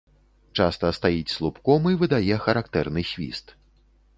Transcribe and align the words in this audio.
Часта 0.61 0.89
стаіць 0.99 1.33
слупком 1.35 1.85
і 1.91 1.93
выдае 2.01 2.35
характэрны 2.47 3.05
свіст. 3.11 3.47